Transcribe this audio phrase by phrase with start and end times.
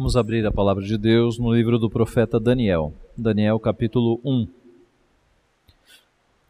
[0.00, 2.94] Vamos abrir a palavra de Deus no livro do profeta Daniel.
[3.14, 4.48] Daniel, capítulo 1.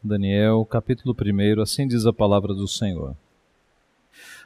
[0.01, 3.13] Daniel, capítulo 1, assim diz a palavra do Senhor.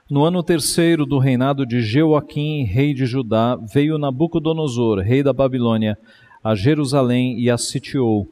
[0.10, 6.00] No ano terceiro do reinado de Jeoaquim, rei de Judá, veio Nabucodonosor, rei da Babilônia,
[6.44, 8.28] a Jerusalém e a sitiou.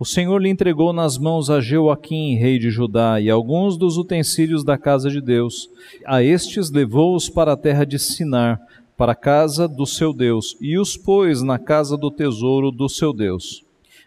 [0.00, 4.64] O Senhor lhe entregou nas mãos a Jeoaquim, rei de Judá, e alguns dos utensílios
[4.64, 5.70] da casa de Deus.
[6.04, 8.60] A estes levou-os para a terra de Sinar,
[8.98, 13.12] para a casa do seu Deus, e os pôs na casa do tesouro do seu
[13.12, 13.64] Deus.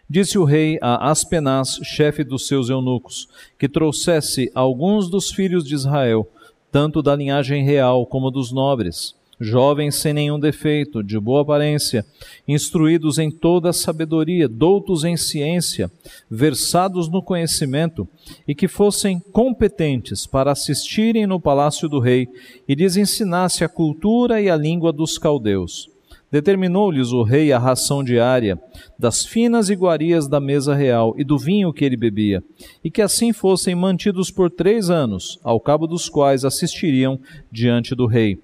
[0.08, 3.26] Disse o rei a Aspenaz, chefe dos seus eunucos,
[3.58, 6.28] que trouxesse alguns dos filhos de Israel,
[6.70, 12.06] tanto da linhagem real como dos nobres, jovens sem nenhum defeito, de boa aparência,
[12.46, 15.90] instruídos em toda a sabedoria, doutos em ciência,
[16.30, 18.08] versados no conhecimento,
[18.46, 22.28] e que fossem competentes para assistirem no palácio do rei
[22.68, 25.90] e lhes ensinasse a cultura e a língua dos caldeus.
[26.30, 28.58] Determinou-lhes o rei a ração diária,
[28.98, 32.42] das finas iguarias da mesa real e do vinho que ele bebia,
[32.82, 37.20] e que assim fossem mantidos por três anos, ao cabo dos quais assistiriam
[37.50, 38.38] diante do rei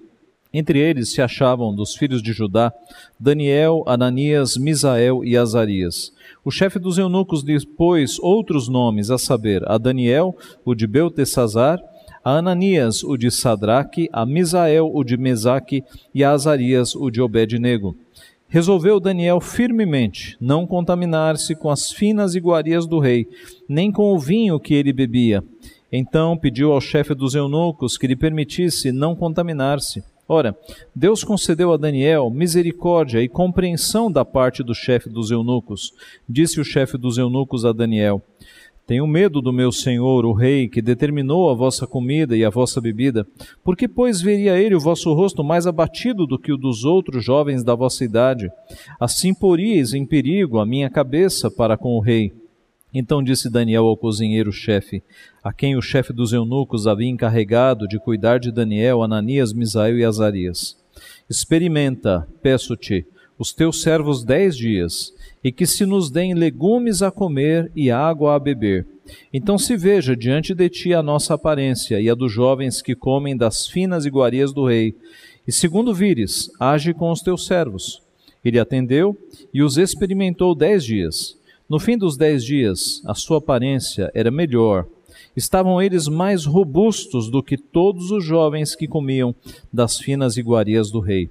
[0.53, 2.73] entre eles se achavam dos filhos de Judá
[3.19, 6.11] Daniel, Ananias, Misael e Azarias.
[6.43, 11.79] O chefe dos eunucos lhe pôs outros nomes, a saber, a Daniel, o de Beltesazar,
[12.23, 15.83] a Ananias, o de Sadraque, a Misael, o de Mesaque,
[16.13, 17.95] e a Azarias, o de Obed-nego.
[18.47, 23.27] Resolveu Daniel firmemente não contaminar-se com as finas iguarias do rei,
[23.67, 25.43] nem com o vinho que ele bebia.
[25.91, 30.03] Então pediu ao chefe dos eunucos que lhe permitisse não contaminar-se.
[30.31, 30.55] Ora,
[30.95, 35.91] Deus concedeu a Daniel misericórdia e compreensão da parte do chefe dos eunucos.
[36.29, 38.21] Disse o chefe dos eunucos a Daniel:
[38.85, 42.79] Tenho medo do meu senhor, o rei, que determinou a vossa comida e a vossa
[42.79, 43.25] bebida.
[43.63, 47.25] Por que, pois, veria ele o vosso rosto mais abatido do que o dos outros
[47.25, 48.51] jovens da vossa idade?
[48.99, 52.31] Assim poríeis em perigo a minha cabeça para com o rei.
[52.93, 55.03] Então disse Daniel ao cozinheiro-chefe,
[55.43, 60.03] a quem o chefe dos eunucos havia encarregado de cuidar de Daniel, Ananias, Misael e
[60.03, 60.75] Azarias:
[61.29, 63.05] Experimenta, peço-te,
[63.37, 65.13] os teus servos dez dias,
[65.43, 68.85] e que se nos deem legumes a comer e água a beber.
[69.31, 73.37] Então se veja diante de ti a nossa aparência e a dos jovens que comem
[73.37, 74.95] das finas iguarias do rei.
[75.47, 78.01] E segundo vires, age com os teus servos.
[78.43, 79.17] Ele atendeu
[79.53, 81.38] e os experimentou dez dias.
[81.69, 84.87] No fim dos dez dias, a sua aparência era melhor.
[85.35, 89.35] Estavam eles mais robustos do que todos os jovens que comiam
[89.71, 91.29] das finas iguarias do rei.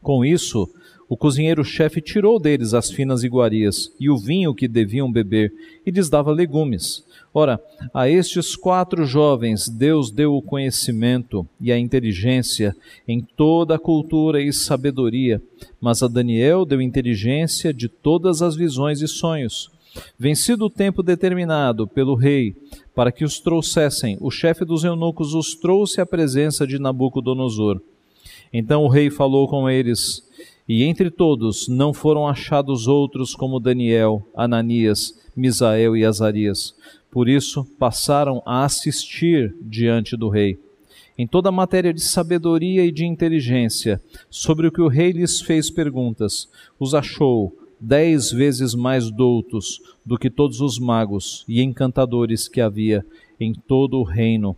[0.00, 0.66] Com isso,
[1.08, 5.52] o cozinheiro-chefe tirou deles as finas iguarias e o vinho que deviam beber
[5.86, 7.02] e lhes dava legumes.
[7.32, 7.60] Ora,
[7.94, 12.76] a estes quatro jovens Deus deu o conhecimento e a inteligência
[13.06, 15.40] em toda a cultura e sabedoria,
[15.80, 19.70] mas a Daniel deu inteligência de todas as visões e sonhos.
[20.18, 22.54] Vencido o tempo determinado pelo rei
[22.94, 27.80] para que os trouxessem, o chefe dos eunucos os trouxe à presença de Nabucodonosor.
[28.52, 30.27] Então o rei falou com eles,
[30.68, 36.74] e entre todos não foram achados outros como Daniel, Ananias, Misael e Azarias
[37.10, 40.58] por isso, passaram a assistir diante do rei.
[41.16, 45.40] Em toda a matéria de sabedoria e de inteligência, sobre o que o rei lhes
[45.40, 46.48] fez perguntas,
[46.78, 53.04] os achou dez vezes mais doutos do que todos os magos e encantadores que havia
[53.40, 54.56] em todo o reino.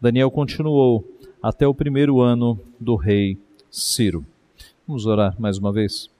[0.00, 1.04] Daniel continuou
[1.42, 3.38] até o primeiro ano do rei
[3.70, 4.24] Ciro.
[4.90, 6.10] Vamos orar mais uma vez.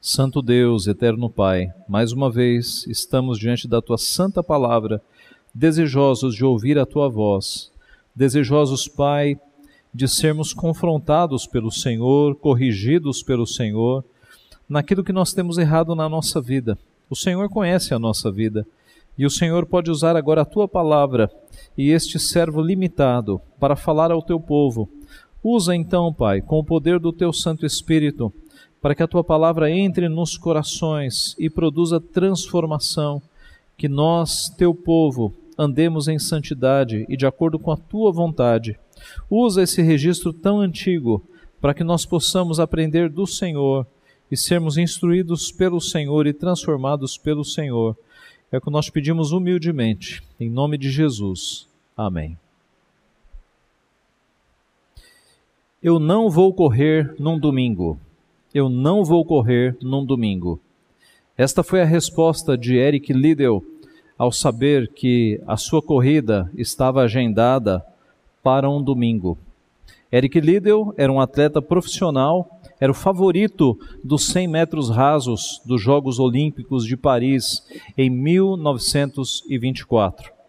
[0.00, 5.00] Santo Deus, eterno Pai, mais uma vez estamos diante da tua santa palavra,
[5.54, 7.70] desejosos de ouvir a tua voz,
[8.16, 9.38] desejosos, Pai,
[9.94, 14.04] de sermos confrontados pelo Senhor, corrigidos pelo Senhor,
[14.68, 16.76] naquilo que nós temos errado na nossa vida.
[17.08, 18.66] O Senhor conhece a nossa vida
[19.16, 21.30] e o Senhor pode usar agora a tua palavra
[21.78, 24.88] e este servo limitado para falar ao teu povo.
[25.42, 28.32] Usa então, Pai, com o poder do teu Santo Espírito
[28.82, 33.22] para que a tua palavra entre nos corações e produza transformação,
[33.76, 38.76] que nós, teu povo, andemos em santidade e de acordo com a tua vontade.
[39.30, 41.24] Usa esse registro tão antigo
[41.60, 43.86] para que nós possamos aprender do Senhor
[44.28, 47.96] e sermos instruídos pelo Senhor e transformados pelo Senhor.
[48.50, 51.68] É o que nós pedimos humildemente, em nome de Jesus.
[51.96, 52.41] Amém.
[55.82, 57.98] Eu não vou correr num domingo
[58.54, 60.60] eu não vou correr num domingo.
[61.36, 63.64] Esta foi a resposta de Eric Liddell
[64.18, 67.82] ao saber que a sua corrida estava agendada
[68.42, 69.38] para um domingo.
[70.12, 76.18] Eric Liddell era um atleta profissional, era o favorito dos 100 metros rasos dos Jogos
[76.18, 80.41] Olímpicos de Paris em 1924.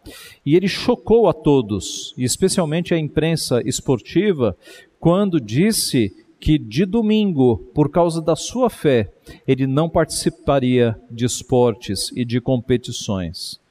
[0.45, 4.57] E ele chocou a todos, e especialmente a imprensa esportiva,
[4.99, 9.09] quando disse que de domingo, por causa da sua fé,
[9.47, 13.61] ele não participaria de esportes e de competições.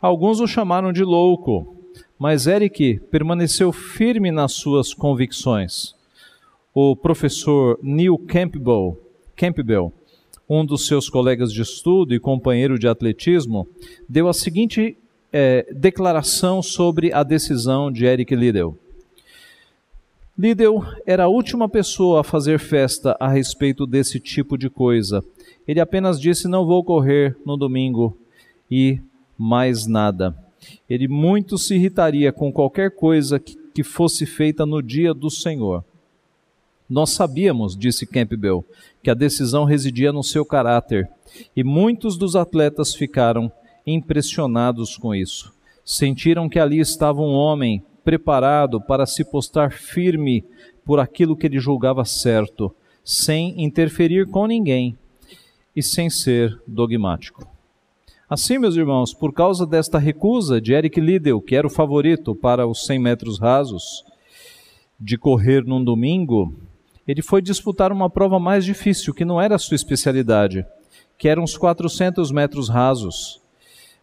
[0.00, 1.74] Alguns o chamaram de louco,
[2.18, 5.94] mas Eric permaneceu firme nas suas convicções.
[6.74, 9.00] O professor Neil Campbell,
[9.34, 9.92] Campbell,
[10.48, 13.66] um dos seus colegas de estudo e companheiro de atletismo,
[14.08, 14.96] deu a seguinte
[15.32, 18.76] é, declaração sobre a decisão de Eric Liddell.
[20.38, 25.22] Liddell era a última pessoa a fazer festa a respeito desse tipo de coisa.
[25.66, 28.16] Ele apenas disse: Não vou correr no domingo
[28.70, 29.00] e
[29.36, 30.34] mais nada.
[30.88, 35.84] Ele muito se irritaria com qualquer coisa que, que fosse feita no dia do Senhor.
[36.88, 38.64] Nós sabíamos, disse Campbell,
[39.02, 41.08] que a decisão residia no seu caráter,
[41.54, 43.52] e muitos dos atletas ficaram
[43.94, 45.52] impressionados com isso.
[45.84, 50.44] Sentiram que ali estava um homem preparado para se postar firme
[50.84, 52.74] por aquilo que ele julgava certo,
[53.04, 54.96] sem interferir com ninguém
[55.74, 57.46] e sem ser dogmático.
[58.28, 62.66] Assim, meus irmãos, por causa desta recusa de Eric Liddell, que era o favorito para
[62.66, 64.04] os 100 metros rasos,
[65.00, 66.52] de correr num domingo,
[67.06, 70.66] ele foi disputar uma prova mais difícil, que não era a sua especialidade,
[71.16, 73.40] que eram os 400 metros rasos,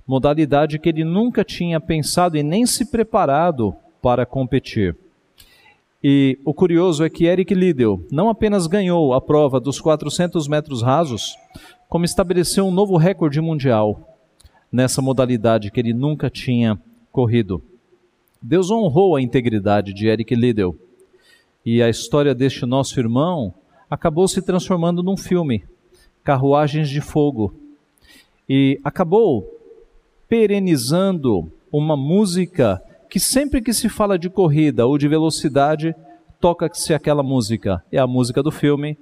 [0.06, 4.96] modalidade que ele nunca tinha pensado e nem se preparado para competir.
[6.04, 10.84] E o curioso é que Eric Liddell não apenas ganhou a prova dos 400 metros
[10.84, 11.36] rasos,
[11.90, 14.16] como estabeleceu um novo recorde mundial
[14.72, 16.80] nessa modalidade que ele nunca tinha
[17.12, 17.62] corrido.
[18.42, 20.78] Deus honrou a integridade de Eric Liddell.
[21.66, 23.52] E a história deste nosso irmão
[23.90, 25.64] acabou se transformando num filme,
[26.24, 27.56] Carruagens de Fogo.
[28.48, 29.55] E acabou
[30.28, 35.96] perenizando uma música que sempre que se fala de corrida ou de velocidade,
[36.40, 37.84] toca-se aquela música.
[37.92, 38.98] É a música do filme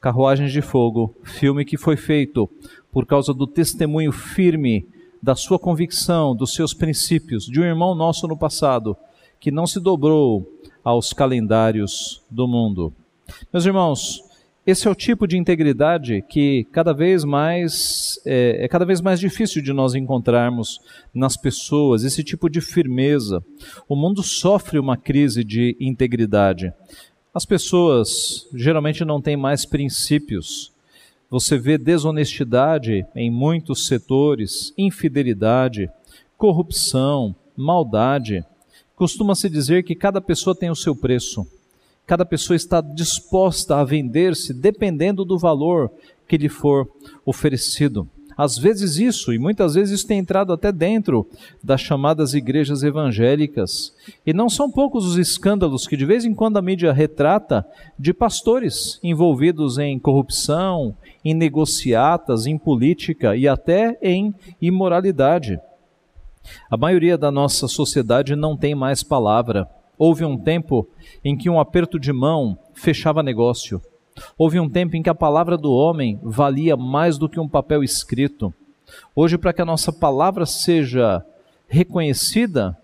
[0.00, 2.48] Carruagens de Fogo, filme que foi feito
[2.90, 4.86] por causa do testemunho firme
[5.22, 8.96] da sua convicção, dos seus princípios, de um irmão nosso no passado,
[9.38, 10.44] que não se dobrou
[10.82, 12.92] aos calendários do mundo.
[13.52, 14.20] Meus irmãos,
[14.64, 19.18] esse é o tipo de integridade que cada vez mais é, é, cada vez mais
[19.18, 20.80] difícil de nós encontrarmos
[21.12, 23.44] nas pessoas, esse tipo de firmeza.
[23.88, 26.72] O mundo sofre uma crise de integridade.
[27.34, 30.70] As pessoas geralmente não têm mais princípios.
[31.28, 35.90] Você vê desonestidade em muitos setores, infidelidade,
[36.36, 38.44] corrupção, maldade.
[38.94, 41.44] Costuma-se dizer que cada pessoa tem o seu preço.
[42.12, 45.90] Cada pessoa está disposta a vender-se dependendo do valor
[46.28, 46.86] que lhe for
[47.24, 48.06] oferecido.
[48.36, 51.26] Às vezes isso, e muitas vezes isso tem entrado até dentro
[51.64, 53.94] das chamadas igrejas evangélicas.
[54.26, 57.64] E não são poucos os escândalos que de vez em quando a mídia retrata
[57.98, 60.94] de pastores envolvidos em corrupção,
[61.24, 65.58] em negociatas, em política e até em imoralidade.
[66.70, 69.66] A maioria da nossa sociedade não tem mais palavra.
[70.04, 70.88] Houve um tempo
[71.24, 73.80] em que um aperto de mão fechava negócio.
[74.36, 77.84] Houve um tempo em que a palavra do homem valia mais do que um papel
[77.84, 78.52] escrito.
[79.14, 81.24] Hoje, para que a nossa palavra seja
[81.68, 82.76] reconhecida,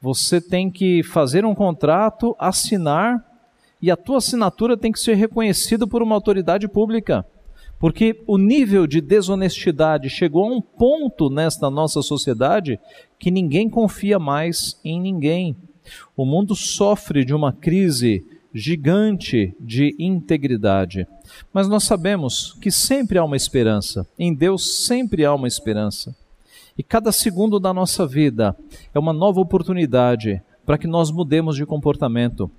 [0.00, 3.22] você tem que fazer um contrato, assinar,
[3.82, 7.26] e a tua assinatura tem que ser reconhecida por uma autoridade pública.
[7.78, 12.80] Porque o nível de desonestidade chegou a um ponto nesta nossa sociedade
[13.18, 15.54] que ninguém confia mais em ninguém.
[16.16, 18.24] O mundo sofre de uma crise
[18.54, 21.06] gigante de integridade.
[21.52, 24.06] Mas nós sabemos que sempre há uma esperança.
[24.18, 26.14] Em Deus sempre há uma esperança.
[26.78, 28.56] E cada segundo da nossa vida
[28.94, 32.50] é uma nova oportunidade para que nós mudemos de comportamento,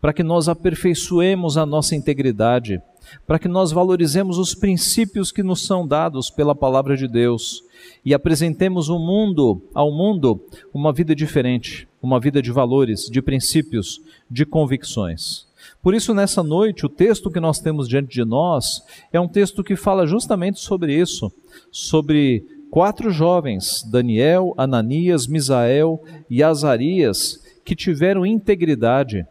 [0.00, 2.80] para que nós aperfeiçoemos a nossa integridade,
[3.26, 7.62] para que nós valorizemos os princípios que nos são dados pela palavra de Deus
[8.04, 10.40] e apresentemos o mundo, ao mundo,
[10.72, 15.46] uma vida diferente, uma vida de valores, de princípios, de convicções.
[15.80, 18.82] Por isso, nessa noite, o texto que nós temos diante de nós
[19.12, 21.32] é um texto que fala justamente sobre isso,
[21.70, 29.24] sobre quatro jovens, Daniel, Ananias, Misael e Azarias, que tiveram integridade,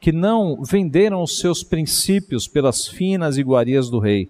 [0.00, 4.28] que não venderam os seus princípios pelas finas iguarias do rei.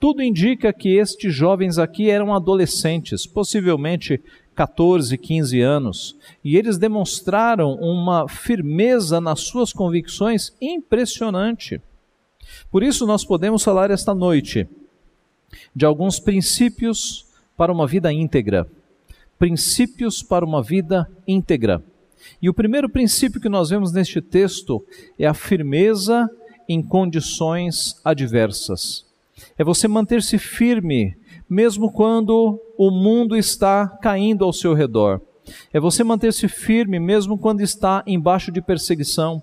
[0.00, 4.20] Tudo indica que estes jovens aqui eram adolescentes, possivelmente
[4.58, 11.80] 14, 15 anos, e eles demonstraram uma firmeza nas suas convicções impressionante.
[12.68, 14.66] Por isso, nós podemos falar esta noite
[15.72, 17.24] de alguns princípios
[17.56, 18.66] para uma vida íntegra.
[19.38, 21.80] Princípios para uma vida íntegra.
[22.42, 24.84] E o primeiro princípio que nós vemos neste texto
[25.16, 26.28] é a firmeza
[26.68, 29.06] em condições adversas.
[29.56, 31.16] É você manter-se firme
[31.48, 35.20] mesmo quando o mundo está caindo ao seu redor.
[35.72, 39.42] É você manter-se firme mesmo quando está embaixo de perseguição.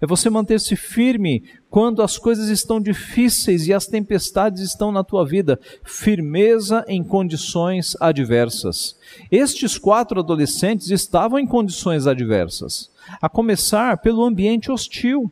[0.00, 5.26] É você manter-se firme quando as coisas estão difíceis e as tempestades estão na tua
[5.26, 5.58] vida.
[5.82, 8.96] Firmeza em condições adversas.
[9.30, 15.30] Estes quatro adolescentes estavam em condições adversas, a começar pelo ambiente hostil.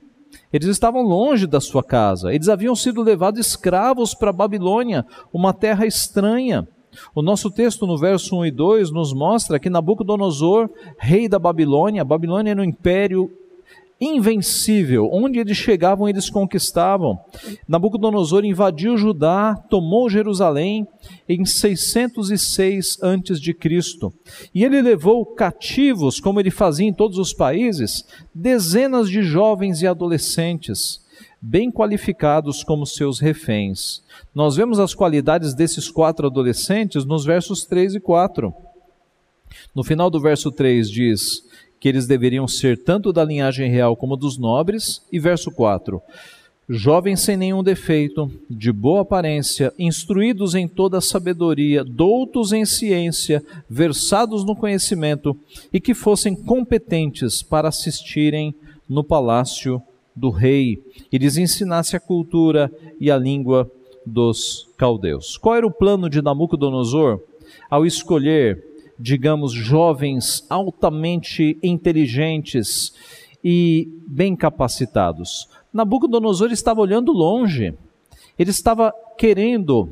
[0.53, 5.87] Eles estavam longe da sua casa, eles haviam sido levados escravos para Babilônia, uma terra
[5.87, 6.69] estranha.
[7.15, 10.69] O nosso texto no verso 1 e 2 nos mostra que Nabucodonosor,
[10.99, 13.31] rei da Babilônia, Babilônia era um império
[14.03, 15.09] invencível.
[15.13, 17.21] Onde eles chegavam, eles conquistavam.
[17.69, 20.87] Nabucodonosor invadiu Judá, tomou Jerusalém
[21.29, 23.61] em 606 a.C.
[24.53, 28.05] E ele levou cativos, como ele fazia em todos os países,
[28.35, 31.01] dezenas de jovens e adolescentes,
[31.41, 34.03] bem qualificados como seus reféns.
[34.35, 38.53] Nós vemos as qualidades desses quatro adolescentes nos versos 3 e 4.
[39.75, 41.43] No final do verso 3 diz:
[41.83, 45.03] que eles deveriam ser tanto da linhagem real como dos nobres.
[45.11, 46.01] E verso 4:
[46.69, 53.43] Jovens sem nenhum defeito, de boa aparência, instruídos em toda a sabedoria, doutos em ciência,
[53.69, 55.37] versados no conhecimento
[55.73, 58.55] e que fossem competentes para assistirem
[58.89, 59.83] no palácio
[60.15, 62.71] do rei e lhes ensinasse a cultura
[63.01, 63.69] e a língua
[64.07, 65.37] dos caldeus.
[65.37, 67.21] Qual era o plano de Nabucodonosor
[67.69, 68.72] ao escolher
[69.03, 72.95] digamos, jovens altamente inteligentes
[73.43, 75.49] e bem capacitados.
[75.73, 77.75] Nabucodonosor estava olhando longe,
[78.39, 79.89] ele estava querendo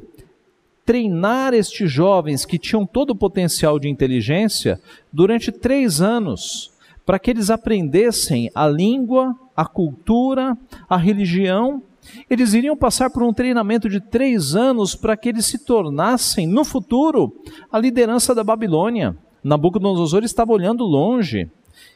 [0.87, 4.81] treinar estes jovens que tinham todo o potencial de inteligência
[5.13, 6.71] durante três anos,
[7.05, 10.57] para que eles aprendessem a língua, a cultura,
[10.89, 11.83] a religião
[12.29, 16.65] eles iriam passar por um treinamento de três anos para que eles se tornassem, no
[16.65, 17.35] futuro,
[17.71, 19.17] a liderança da Babilônia.
[19.43, 21.51] Nabucodonosor estava olhando longe.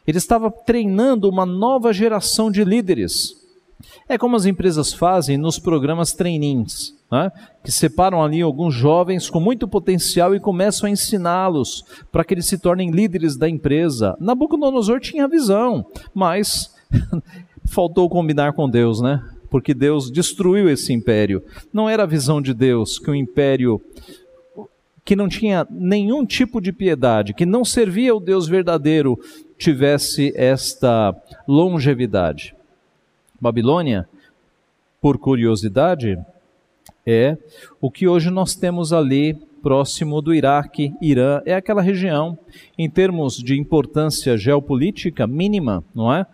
[0.06, 3.42] Ele estava treinando uma nova geração de líderes.
[4.08, 7.30] É como as empresas fazem nos programas trainings, né?
[7.62, 12.46] que separam ali alguns jovens com muito potencial e começam a ensiná-los para que eles
[12.46, 14.16] se tornem líderes da empresa.
[14.20, 16.74] Nabucodonosor tinha visão, mas
[17.66, 19.22] faltou combinar com Deus, né?
[19.54, 21.40] Porque Deus destruiu esse império.
[21.72, 23.80] Não era a visão de Deus que o império
[25.04, 29.16] que não tinha nenhum tipo de piedade, que não servia ao Deus verdadeiro,
[29.56, 31.14] tivesse esta
[31.46, 32.52] longevidade.
[33.40, 34.08] Babilônia,
[35.00, 36.18] por curiosidade,
[37.06, 37.38] é
[37.80, 42.36] o que hoje nós temos ali próximo do Iraque, Irã, é aquela região,
[42.76, 46.26] em termos de importância geopolítica mínima, não é?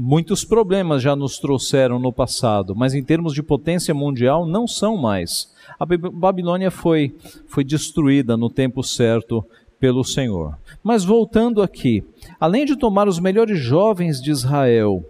[0.00, 4.96] Muitos problemas já nos trouxeram no passado, mas em termos de potência mundial não são
[4.96, 5.52] mais.
[5.76, 7.16] A Babilônia foi,
[7.48, 9.44] foi destruída no tempo certo
[9.80, 10.56] pelo Senhor.
[10.84, 12.04] Mas voltando aqui,
[12.38, 15.02] além de tomar os melhores jovens de Israel,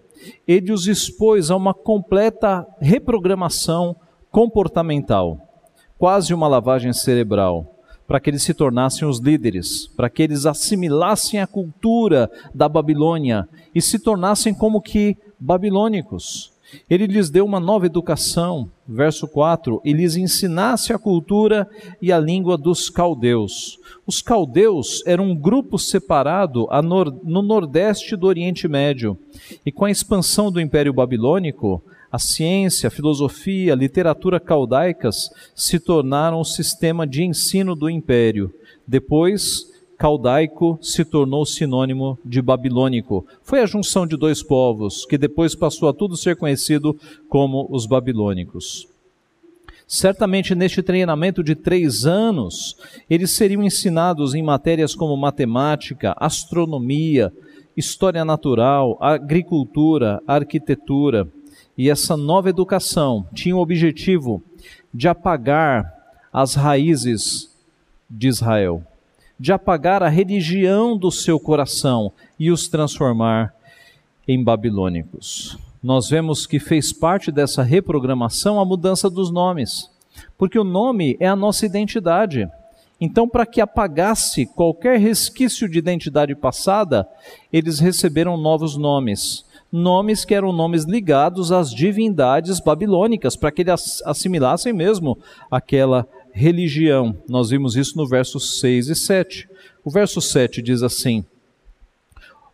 [0.47, 3.95] ele os expôs a uma completa reprogramação
[4.31, 5.39] comportamental,
[5.99, 7.78] quase uma lavagem cerebral
[8.09, 13.47] para que eles se tornassem os líderes, para que eles assimilassem a cultura da Babilônia
[13.75, 16.51] e se tornassem como que babilônicos.
[16.89, 21.69] Ele lhes deu uma nova educação, verso 4, e lhes ensinasse a cultura
[22.01, 23.79] e a língua dos caldeus.
[24.07, 26.67] Os caldeus eram um grupo separado
[27.25, 29.19] no nordeste do Oriente Médio,
[29.65, 35.79] e com a expansão do Império Babilônico, a ciência, a filosofia, a literatura caldaicas se
[35.79, 38.53] tornaram o sistema de ensino do império.
[38.87, 43.27] Depois, caldaico se tornou sinônimo de babilônico.
[43.43, 46.99] Foi a junção de dois povos, que depois passou a tudo ser conhecido
[47.29, 48.87] como os babilônicos.
[49.87, 52.77] Certamente neste treinamento de três anos,
[53.09, 57.33] eles seriam ensinados em matérias como matemática, astronomia,
[57.77, 61.27] história natural, agricultura, arquitetura.
[61.79, 64.43] E essa nova educação tinha o objetivo
[64.93, 65.95] de apagar
[66.33, 67.57] as raízes
[68.11, 68.83] de Israel,
[69.39, 73.55] de apagar a religião do seu coração e os transformar
[74.27, 75.57] em babilônicos.
[75.81, 79.89] Nós vemos que fez parte dessa reprogramação a mudança dos nomes,
[80.37, 82.51] porque o nome é a nossa identidade.
[83.01, 87.09] Então, para que apagasse qualquer resquício de identidade passada,
[87.53, 89.45] eles receberam novos nomes.
[89.71, 95.19] Nomes que eram nomes ligados às divindades babilônicas, para que eles assimilassem mesmo
[95.51, 97.17] aquela religião.
[97.29, 99.49] Nós vimos isso no versos 6 e 7.
[99.85, 101.25] O verso 7 diz assim: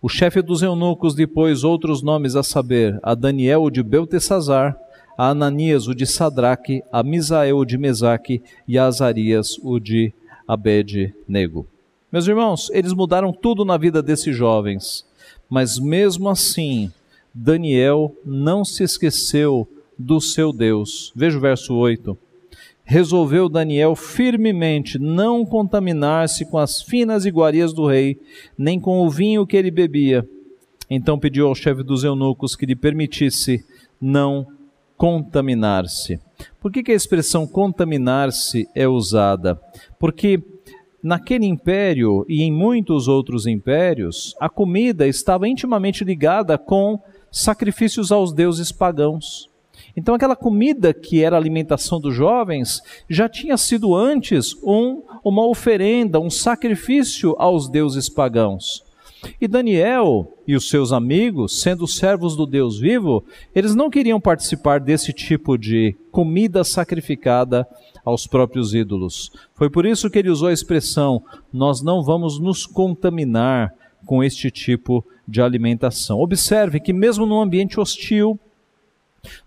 [0.02, 4.76] O chefe dos eunucos depois outros nomes a saber, a Daniel o de Beltesazar,
[5.16, 10.12] a Ananias o de Sadraque, a Misael o de Mesaque e a Azarias o de
[10.49, 11.66] Abed-nego.
[12.11, 15.04] Meus irmãos, eles mudaram tudo na vida desses jovens,
[15.49, 16.92] mas mesmo assim,
[17.35, 21.12] Daniel não se esqueceu do seu Deus.
[21.17, 22.17] Veja o verso 8.
[22.85, 28.21] Resolveu Daniel firmemente não contaminar-se com as finas iguarias do rei,
[28.57, 30.29] nem com o vinho que ele bebia.
[30.88, 33.64] Então pediu ao chefe dos eunucos que lhe permitisse
[34.00, 34.47] não
[34.97, 36.21] contaminar-se.
[36.61, 39.61] Por que, que a expressão contaminar-se é usada?
[39.99, 40.41] Porque
[41.03, 47.00] naquele império e em muitos outros impérios, a comida estava intimamente ligada com
[47.35, 49.50] sacrifícios aos deuses pagãos.
[49.97, 56.21] Então, aquela comida que era alimentação dos jovens já tinha sido antes um, uma oferenda,
[56.21, 58.85] um sacrifício aos deuses pagãos.
[59.41, 63.25] E Daniel e os seus amigos, sendo servos do Deus vivo,
[63.55, 67.67] eles não queriam participar desse tipo de comida sacrificada
[68.05, 69.33] aos próprios ídolos.
[69.55, 71.23] Foi por isso que ele usou a expressão:
[71.53, 73.73] nós não vamos nos contaminar
[74.04, 76.20] com este tipo de alimentação.
[76.20, 78.38] Observe que, mesmo num ambiente hostil,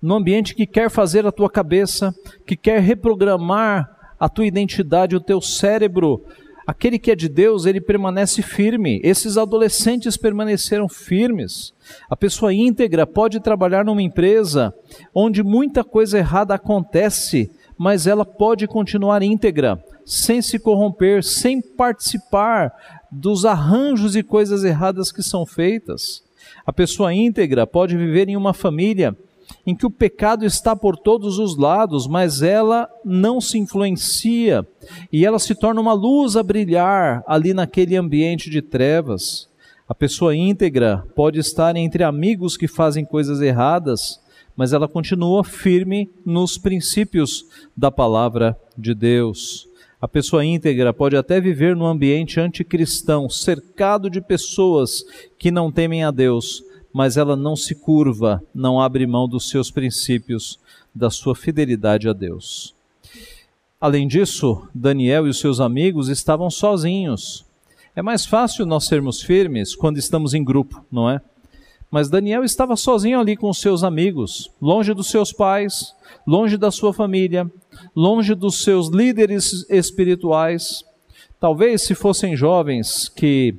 [0.01, 2.13] num ambiente que quer fazer a tua cabeça,
[2.45, 6.23] que quer reprogramar a tua identidade, o teu cérebro,
[6.67, 8.99] Aquele que é de Deus, ele permanece firme.
[9.01, 11.73] Esses adolescentes permaneceram firmes.
[12.09, 14.73] A pessoa íntegra pode trabalhar numa empresa
[15.15, 22.96] onde muita coisa errada acontece, mas ela pode continuar íntegra, sem se corromper, sem participar
[23.17, 26.23] dos arranjos e coisas erradas que são feitas.
[26.65, 29.15] A pessoa íntegra pode viver em uma família
[29.65, 34.65] em que o pecado está por todos os lados, mas ela não se influencia
[35.11, 39.49] e ela se torna uma luz a brilhar ali naquele ambiente de trevas.
[39.87, 44.19] A pessoa íntegra pode estar entre amigos que fazem coisas erradas,
[44.55, 49.66] mas ela continua firme nos princípios da palavra de Deus.
[49.99, 55.03] A pessoa íntegra pode até viver num ambiente anticristão, cercado de pessoas
[55.39, 59.71] que não temem a Deus, mas ela não se curva, não abre mão dos seus
[59.71, 60.59] princípios,
[60.93, 62.75] da sua fidelidade a Deus.
[63.81, 67.43] Além disso, Daniel e os seus amigos estavam sozinhos.
[67.95, 71.19] É mais fácil nós sermos firmes quando estamos em grupo, não é?
[71.89, 75.95] Mas Daniel estava sozinho ali com seus amigos, longe dos seus pais,
[76.25, 77.49] longe da sua família,
[77.95, 80.83] longe dos seus líderes espirituais.
[81.39, 83.55] Talvez se fossem jovens que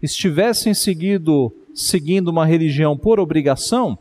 [0.00, 3.98] estivessem seguido seguindo uma religião por obrigação,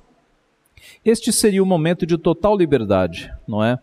[1.03, 3.79] este seria o momento de total liberdade, não é?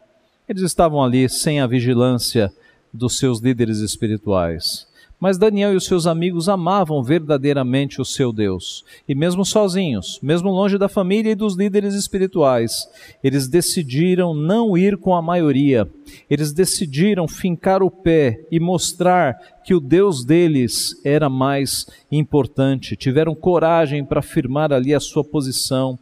[0.48, 2.52] Eles estavam ali sem a vigilância
[2.92, 4.86] dos seus líderes espirituais.
[5.20, 8.84] Mas Daniel e os seus amigos amavam verdadeiramente o seu Deus.
[9.08, 12.88] E mesmo sozinhos, mesmo longe da família e dos líderes espirituais,
[13.22, 15.90] eles decidiram não ir com a maioria.
[16.30, 22.96] Eles decidiram fincar o pé e mostrar que o Deus deles era mais importante.
[22.96, 25.98] Tiveram coragem para firmar ali a sua posição.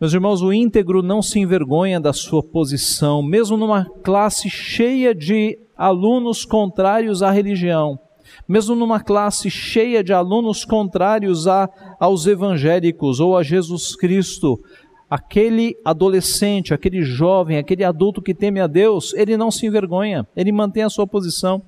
[0.00, 5.58] Meus irmãos, o íntegro não se envergonha da sua posição, mesmo numa classe cheia de
[5.76, 8.00] alunos contrários à religião
[8.46, 11.68] mesmo numa classe cheia de alunos contrários a,
[11.98, 14.60] aos evangélicos ou a Jesus Cristo,
[15.08, 20.52] aquele adolescente, aquele jovem, aquele adulto que teme a Deus, ele não se envergonha, ele
[20.52, 21.62] mantém a sua posição.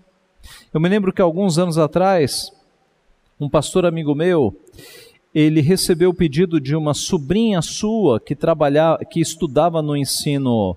[0.72, 2.52] Eu me lembro que alguns anos atrás,
[3.40, 4.54] um pastor amigo meu,
[5.34, 10.76] ele recebeu o pedido de uma sobrinha sua que trabalhava, que estudava no ensino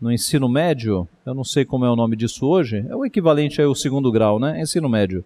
[0.00, 3.60] no ensino médio, eu não sei como é o nome disso hoje, é o equivalente
[3.60, 4.60] ao segundo grau, né?
[4.60, 5.24] Ensino médio.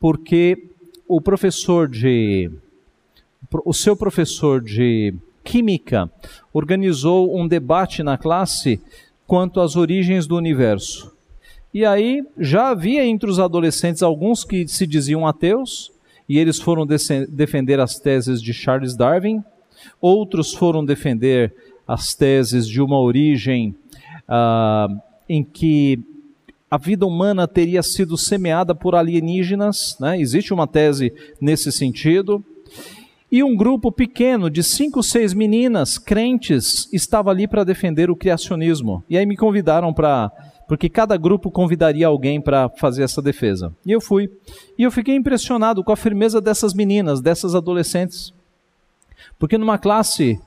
[0.00, 0.70] Porque
[1.06, 2.50] o professor de.
[3.64, 5.14] O seu professor de
[5.44, 6.10] Química
[6.52, 8.80] organizou um debate na classe
[9.26, 11.16] quanto às origens do universo.
[11.72, 15.92] E aí já havia entre os adolescentes alguns que se diziam ateus,
[16.28, 19.42] e eles foram defender as teses de Charles Darwin,
[20.00, 21.54] outros foram defender
[21.88, 23.74] as teses de uma origem
[24.28, 25.98] uh, em que
[26.70, 30.20] a vida humana teria sido semeada por alienígenas, né?
[30.20, 32.44] existe uma tese nesse sentido.
[33.32, 39.02] E um grupo pequeno de cinco, seis meninas crentes estava ali para defender o criacionismo.
[39.08, 40.30] E aí me convidaram para
[40.66, 43.72] porque cada grupo convidaria alguém para fazer essa defesa.
[43.86, 44.30] E eu fui.
[44.76, 48.34] E eu fiquei impressionado com a firmeza dessas meninas, dessas adolescentes.
[49.38, 50.38] Porque numa classe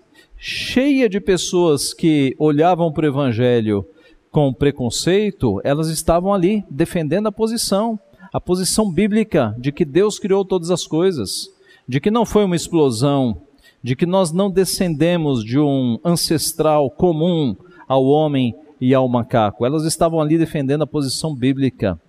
[0.44, 3.86] cheia de pessoas que olhavam para o evangelho
[4.32, 8.00] com preconceito, elas estavam ali defendendo a posição,
[8.34, 11.48] a posição bíblica de que Deus criou todas as coisas,
[11.88, 13.40] de que não foi uma explosão,
[13.84, 17.56] de que nós não descendemos de um ancestral comum
[17.88, 19.64] ao homem e ao macaco.
[19.64, 22.00] Elas estavam ali defendendo a posição bíblica.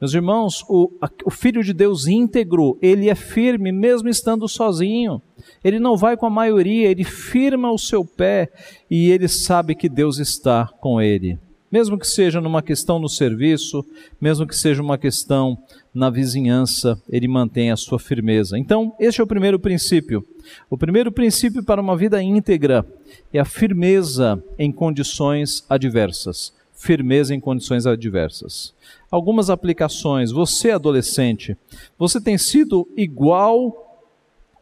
[0.00, 0.90] Meus irmãos, o,
[1.26, 5.20] o, Filho de Deus íntegro, ele é firme mesmo estando sozinho.
[5.62, 8.50] Ele não vai com a maioria, ele firma o seu pé
[8.90, 11.38] e ele sabe que Deus está com ele.
[11.70, 13.84] Mesmo que seja numa questão no serviço,
[14.18, 15.58] mesmo que seja uma questão
[15.94, 18.58] na vizinhança, ele mantém a sua firmeza.
[18.58, 20.26] Então, este é o primeiro princípio.
[20.70, 22.86] O primeiro princípio para uma vida íntegra
[23.32, 26.54] é a firmeza em condições adversas.
[26.74, 28.74] Firmeza em condições adversas.
[29.10, 30.30] Algumas aplicações.
[30.30, 31.56] Você, adolescente,
[31.98, 34.06] você tem sido igual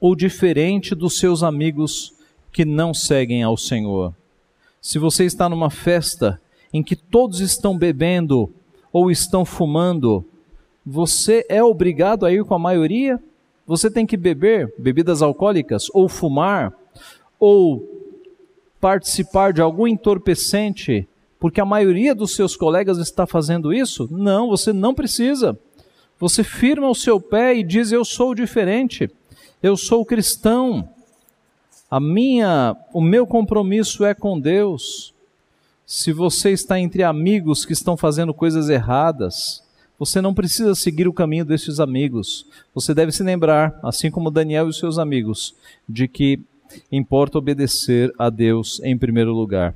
[0.01, 2.15] ou diferente dos seus amigos
[2.51, 4.15] que não seguem ao Senhor?
[4.81, 6.41] Se você está numa festa
[6.73, 8.51] em que todos estão bebendo
[8.91, 10.25] ou estão fumando,
[10.85, 13.23] você é obrigado a ir com a maioria?
[13.67, 16.73] Você tem que beber bebidas alcoólicas ou fumar
[17.39, 17.87] ou
[18.81, 21.07] participar de algum entorpecente
[21.38, 24.09] porque a maioria dos seus colegas está fazendo isso?
[24.11, 25.59] Não, você não precisa.
[26.18, 29.11] Você firma o seu pé e diz: Eu sou diferente,
[29.62, 30.88] eu sou cristão.
[31.90, 35.14] A minha, o meu compromisso é com Deus.
[35.87, 39.62] Se você está entre amigos que estão fazendo coisas erradas,
[39.98, 42.44] você não precisa seguir o caminho desses amigos.
[42.74, 45.55] Você deve se lembrar, assim como Daniel e seus amigos,
[45.88, 46.40] de que
[46.92, 49.74] importa obedecer a Deus em primeiro lugar.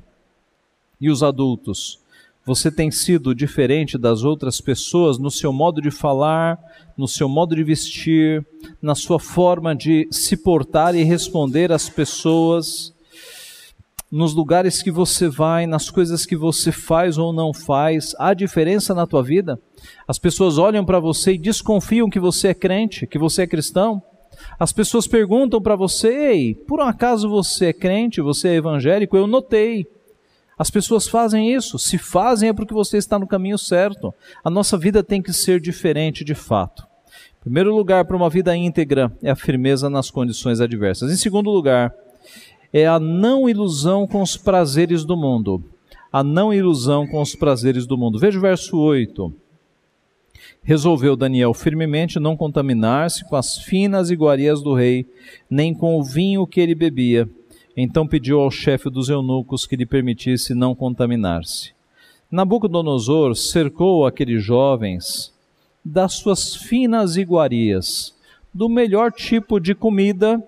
[1.03, 1.99] E os adultos?
[2.45, 6.57] Você tem sido diferente das outras pessoas no seu modo de falar,
[6.97, 8.47] no seu modo de vestir,
[8.81, 12.93] na sua forma de se portar e responder às pessoas?
[14.09, 18.93] nos lugares que você vai, nas coisas que você faz ou não faz, há diferença
[18.93, 19.59] na tua vida?
[20.07, 24.03] As pessoas olham para você e desconfiam que você é crente, que você é cristão?
[24.59, 29.17] As pessoas perguntam para você: Ei, por um acaso você é crente, você é evangélico?
[29.17, 29.87] Eu notei.
[30.57, 31.79] As pessoas fazem isso.
[31.79, 34.13] Se fazem é porque você está no caminho certo.
[34.43, 36.83] A nossa vida tem que ser diferente de fato.
[37.39, 41.11] Em primeiro lugar, para uma vida íntegra, é a firmeza nas condições adversas.
[41.11, 41.93] Em segundo lugar,
[42.71, 45.63] é a não ilusão com os prazeres do mundo.
[46.11, 48.19] A não ilusão com os prazeres do mundo.
[48.19, 49.33] Veja o verso 8.
[50.63, 55.05] Resolveu Daniel firmemente não contaminar-se com as finas iguarias do rei,
[55.49, 57.29] nem com o vinho que ele bebia.
[57.75, 61.73] Então pediu ao chefe dos eunucos que lhe permitisse não contaminar-se.
[62.31, 65.33] Nabucodonosor cercou aqueles jovens
[65.83, 68.15] das suas finas iguarias,
[68.53, 70.41] do melhor tipo de comida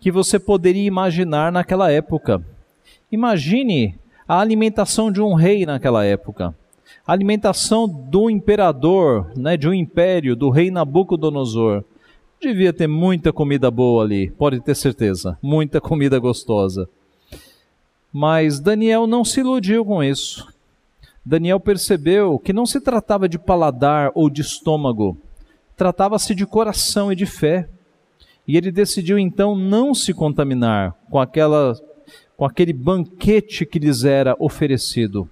[0.00, 2.42] que você poderia imaginar naquela época.
[3.10, 6.54] Imagine a alimentação de um rei naquela época.
[7.06, 11.82] A alimentação do imperador, né, de um império, do rei Nabucodonosor.
[12.40, 15.36] Devia ter muita comida boa ali, pode ter certeza.
[15.42, 16.88] Muita comida gostosa.
[18.12, 20.46] Mas Daniel não se iludiu com isso.
[21.24, 25.18] Daniel percebeu que não se tratava de paladar ou de estômago,
[25.76, 27.68] tratava-se de coração e de fé.
[28.46, 31.74] E ele decidiu então não se contaminar com aquela
[32.36, 35.28] com aquele banquete que lhes era oferecido.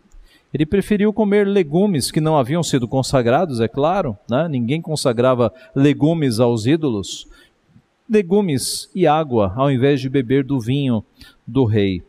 [0.56, 4.48] Ele preferiu comer legumes que não haviam sido consagrados, é claro, né?
[4.48, 7.28] ninguém consagrava legumes aos ídolos.
[8.08, 11.04] Legumes e água, ao invés de beber do vinho
[11.46, 12.02] do rei.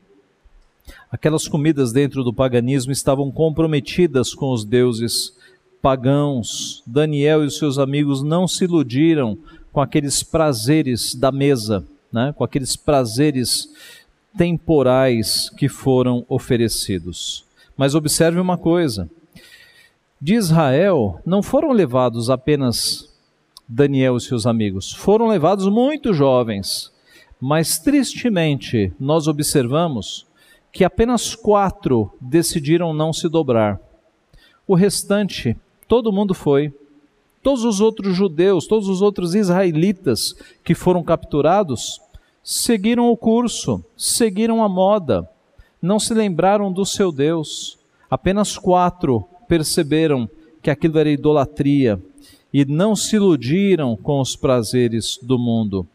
[1.11, 5.35] Aquelas comidas dentro do paganismo estavam comprometidas com os deuses
[5.81, 6.81] pagãos.
[6.87, 9.37] Daniel e os seus amigos não se iludiram
[9.73, 12.33] com aqueles prazeres da mesa, né?
[12.33, 13.67] com aqueles prazeres
[14.37, 17.45] temporais que foram oferecidos.
[17.77, 19.09] Mas observe uma coisa:
[20.19, 23.07] de Israel não foram levados apenas
[23.67, 26.91] Daniel e seus amigos, foram levados muito jovens.
[27.39, 30.25] Mas tristemente nós observamos
[30.71, 33.79] que apenas quatro decidiram não se dobrar.
[34.67, 35.55] O restante,
[35.87, 36.73] todo mundo foi.
[37.43, 42.01] Todos os outros judeus, todos os outros israelitas que foram capturados,
[42.43, 45.29] seguiram o curso, seguiram a moda,
[45.81, 47.77] não se lembraram do seu Deus.
[48.09, 50.29] Apenas quatro perceberam
[50.61, 52.01] que aquilo era idolatria
[52.53, 55.87] e não se iludiram com os prazeres do mundo.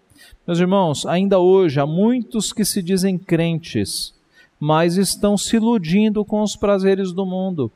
[0.46, 4.14] Meus irmãos, ainda hoje há muitos que se dizem crentes,
[4.58, 7.70] mas estão se iludindo com os prazeres do mundo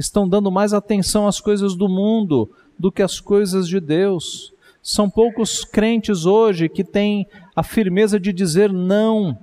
[0.00, 4.52] estão dando mais atenção às coisas do mundo do que às coisas de Deus.
[4.82, 9.38] São poucos crentes hoje que têm a firmeza de dizer não.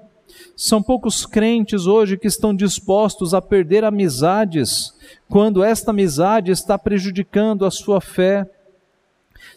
[0.56, 4.94] São poucos crentes hoje que estão dispostos a perder amizades
[5.30, 8.50] quando esta amizade está prejudicando a sua fé.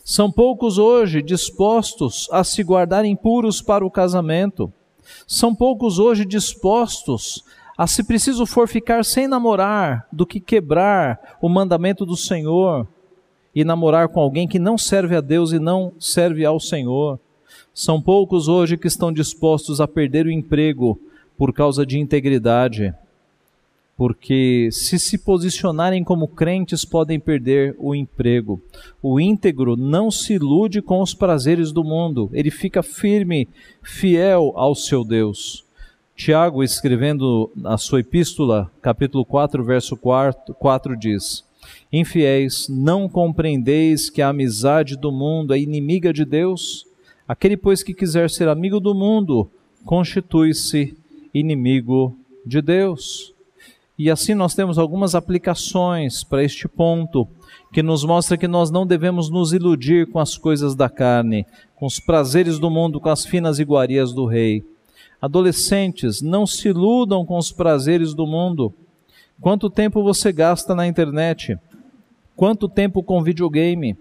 [0.04, 4.72] São poucos hoje dispostos a se guardarem puros para o casamento.
[5.26, 7.44] São poucos hoje dispostos
[7.76, 12.87] a, se preciso for, ficar sem namorar do que quebrar o mandamento do Senhor
[13.54, 17.18] e namorar com alguém que não serve a Deus e não serve ao Senhor.
[17.82, 21.00] São poucos hoje que estão dispostos a perder o emprego
[21.34, 22.92] por causa de integridade,
[23.96, 28.60] porque se se posicionarem como crentes podem perder o emprego.
[29.02, 33.48] O íntegro não se ilude com os prazeres do mundo, ele fica firme,
[33.82, 35.64] fiel ao seu Deus.
[36.14, 41.42] Tiago, escrevendo a sua epístola, capítulo 4, verso 4, 4 diz:
[41.90, 46.89] Infiéis, não compreendeis que a amizade do mundo é inimiga de Deus?
[47.30, 49.48] Aquele, pois, que quiser ser amigo do mundo,
[49.84, 50.96] constitui-se
[51.32, 52.12] inimigo
[52.44, 53.32] de Deus.
[53.96, 57.28] E assim nós temos algumas aplicações para este ponto,
[57.72, 61.86] que nos mostra que nós não devemos nos iludir com as coisas da carne, com
[61.86, 64.64] os prazeres do mundo, com as finas iguarias do rei.
[65.22, 68.74] Adolescentes, não se iludam com os prazeres do mundo.
[69.40, 71.56] Quanto tempo você gasta na internet?
[72.34, 73.96] Quanto tempo com videogame?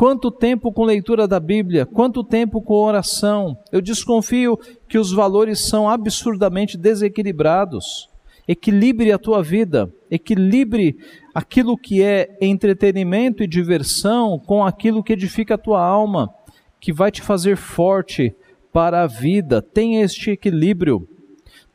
[0.00, 1.84] Quanto tempo com leitura da Bíblia?
[1.84, 3.54] Quanto tempo com oração?
[3.70, 4.58] Eu desconfio
[4.88, 8.08] que os valores são absurdamente desequilibrados.
[8.48, 10.96] Equilibre a tua vida, equilibre
[11.34, 16.34] aquilo que é entretenimento e diversão com aquilo que edifica a tua alma,
[16.80, 18.34] que vai te fazer forte
[18.72, 19.60] para a vida.
[19.60, 21.06] Tenha este equilíbrio.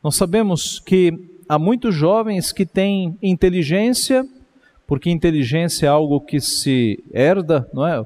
[0.03, 1.13] Nós sabemos que
[1.47, 4.27] há muitos jovens que têm inteligência
[4.87, 8.05] porque inteligência é algo que se herda, não é?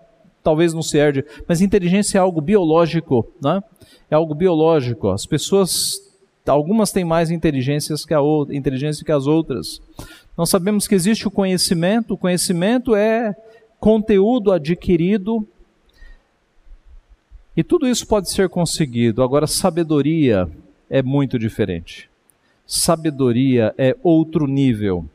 [0.49, 3.61] Talvez não se herde, mas inteligência é algo biológico, né?
[4.09, 5.09] É algo biológico.
[5.09, 6.01] As pessoas,
[6.47, 9.79] algumas têm mais inteligências que a outra, inteligência que as outras.
[10.35, 12.15] Nós sabemos que existe o conhecimento.
[12.15, 13.35] O conhecimento é
[13.79, 15.47] conteúdo adquirido
[17.55, 19.21] e tudo isso pode ser conseguido.
[19.21, 20.49] Agora, sabedoria
[20.89, 22.09] é muito diferente.
[22.65, 25.05] Sabedoria é outro nível.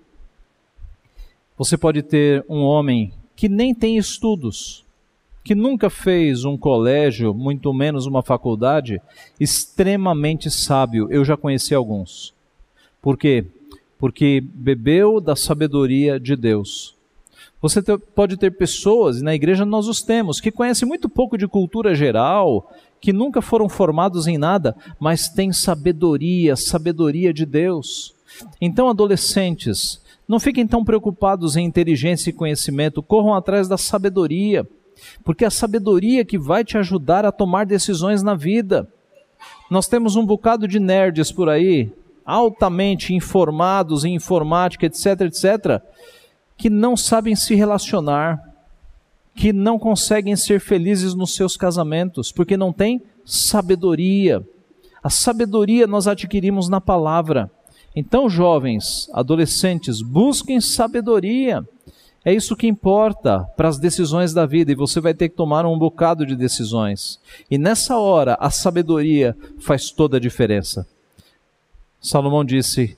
[1.58, 4.83] Você pode ter um homem que nem tem estudos,
[5.44, 9.00] que nunca fez um colégio, muito menos uma faculdade,
[9.38, 11.06] extremamente sábio.
[11.10, 12.32] Eu já conheci alguns.
[13.02, 13.44] Por quê?
[13.98, 16.94] Porque bebeu da sabedoria de Deus.
[17.60, 17.82] Você
[18.14, 21.94] pode ter pessoas, e na igreja nós os temos, que conhecem muito pouco de cultura
[21.94, 28.14] geral, que nunca foram formados em nada, mas têm sabedoria, sabedoria de Deus.
[28.60, 34.66] Então, adolescentes, não fiquem tão preocupados em inteligência e conhecimento, corram atrás da sabedoria,
[35.22, 38.88] porque é a sabedoria que vai te ajudar a tomar decisões na vida.
[39.70, 41.92] Nós temos um bocado de nerds por aí,
[42.24, 45.82] altamente informados em informática, etc, etc,
[46.56, 48.40] que não sabem se relacionar,
[49.34, 54.46] que não conseguem ser felizes nos seus casamentos, porque não têm sabedoria.
[55.02, 57.50] A sabedoria nós adquirimos na palavra.
[57.96, 61.66] Então, jovens, adolescentes, busquem sabedoria.
[62.24, 65.66] É isso que importa para as decisões da vida e você vai ter que tomar
[65.66, 67.20] um bocado de decisões.
[67.50, 70.86] E nessa hora, a sabedoria faz toda a diferença.
[72.00, 72.96] Salomão disse,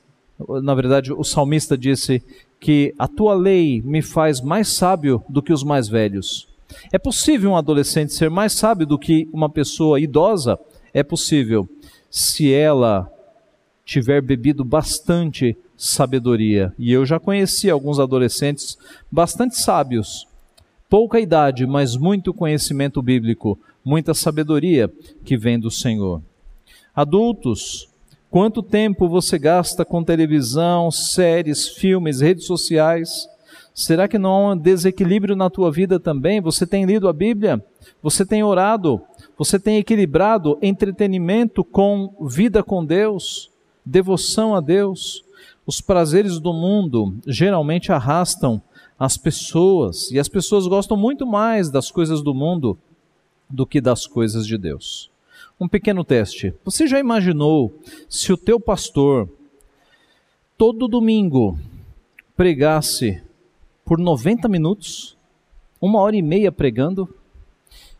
[0.62, 2.22] na verdade, o salmista disse
[2.60, 6.48] que a tua lei me faz mais sábio do que os mais velhos.
[6.92, 10.58] É possível um adolescente ser mais sábio do que uma pessoa idosa?
[10.94, 11.68] É possível,
[12.10, 13.10] se ela
[13.84, 16.72] tiver bebido bastante sabedoria.
[16.78, 18.78] E eu já conheci alguns adolescentes
[19.10, 20.26] bastante sábios,
[20.88, 24.92] pouca idade, mas muito conhecimento bíblico, muita sabedoria
[25.24, 26.22] que vem do Senhor.
[26.94, 27.88] Adultos,
[28.30, 33.28] quanto tempo você gasta com televisão, séries, filmes, redes sociais?
[33.74, 36.40] Será que não há um desequilíbrio na tua vida também?
[36.40, 37.62] Você tem lido a Bíblia?
[38.02, 39.02] Você tem orado?
[39.36, 43.50] Você tem equilibrado entretenimento com vida com Deus?
[43.86, 45.24] devoção a Deus.
[45.66, 48.62] Os prazeres do mundo geralmente arrastam
[48.98, 52.78] as pessoas, e as pessoas gostam muito mais das coisas do mundo
[53.50, 55.10] do que das coisas de Deus.
[55.58, 56.54] Um pequeno teste.
[56.64, 57.74] Você já imaginou
[58.08, 59.28] se o teu pastor
[60.56, 61.58] todo domingo
[62.36, 63.22] pregasse
[63.84, 65.16] por 90 minutos,
[65.80, 67.08] uma hora e meia pregando?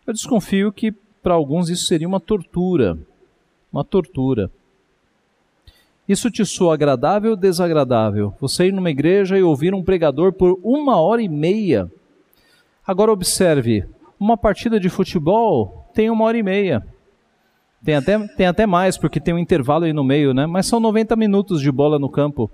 [0.07, 2.98] Eu desconfio que para alguns isso seria uma tortura.
[3.72, 4.50] Uma tortura.
[6.09, 8.33] Isso te soa agradável ou desagradável?
[8.40, 11.90] Você ir numa igreja e ouvir um pregador por uma hora e meia.
[12.87, 13.85] Agora observe,
[14.19, 16.87] uma partida de futebol tem uma hora e meia.
[17.85, 20.47] Tem até, tem até mais, porque tem um intervalo aí no meio, né?
[20.47, 22.51] Mas são 90 minutos de bola no campo.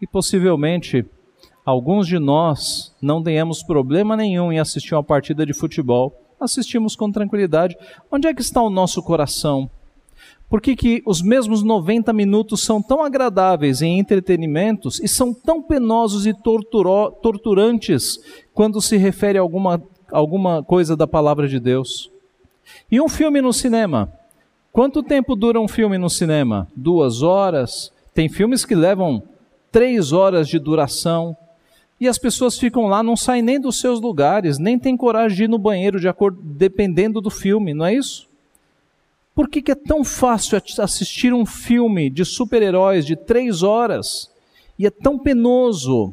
[0.00, 1.04] E possivelmente
[1.64, 6.14] alguns de nós não tenhamos problema nenhum em assistir uma partida de futebol.
[6.40, 7.76] Assistimos com tranquilidade.
[8.10, 9.68] Onde é que está o nosso coração?
[10.50, 15.62] Por que, que os mesmos 90 minutos são tão agradáveis em entretenimentos e são tão
[15.62, 18.18] penosos e torturo, torturantes
[18.52, 22.10] quando se refere a alguma, alguma coisa da palavra de Deus?
[22.90, 24.12] E um filme no cinema?
[24.72, 26.66] Quanto tempo dura um filme no cinema?
[26.74, 27.92] Duas horas?
[28.12, 29.22] Tem filmes que levam
[29.70, 31.36] três horas de duração.
[32.00, 35.44] E as pessoas ficam lá, não saem nem dos seus lugares, nem têm coragem de
[35.44, 38.29] ir no banheiro, de acordo, dependendo do filme, não é isso?
[39.40, 44.30] Por que, que é tão fácil assistir um filme de super-heróis de três horas
[44.78, 46.12] e é tão penoso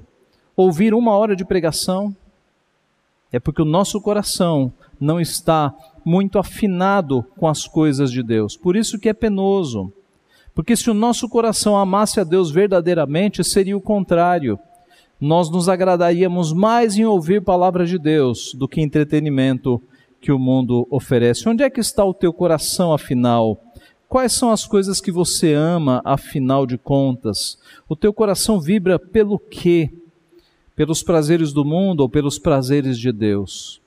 [0.55, 2.15] ouvir uma hora de pregação?
[3.29, 8.55] É porque o nosso coração não está muito afinado com as coisas de Deus.
[8.55, 9.91] Por isso que é penoso.
[10.55, 14.57] Porque se o nosso coração amasse a Deus verdadeiramente, seria o contrário.
[15.19, 19.83] Nós nos agradaríamos mais em ouvir palavras de Deus do que entretenimento
[20.19, 21.47] que o mundo oferece.
[21.47, 23.61] Onde é que está o teu coração, afinal?
[24.09, 27.57] Quais são as coisas que você ama, afinal de contas?
[27.89, 29.91] O teu coração vibra pelo quê?
[30.75, 33.81] Pelos prazeres do mundo ou pelos prazeres de Deus?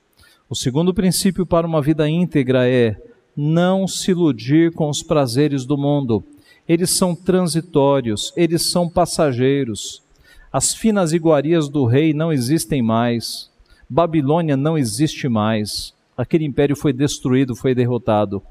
[0.49, 3.01] O segundo princípio para uma vida íntegra é
[3.35, 6.23] não se iludir com os prazeres do mundo.
[6.67, 10.03] Eles são transitórios, eles são passageiros.
[10.51, 13.49] As finas iguarias do rei não existem mais.
[13.89, 18.41] Babilônia não existe mais aquele império foi destruído, foi derrotado.